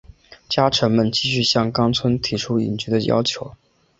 [0.49, 3.55] 家臣们继续向纲村提出隐居的要求。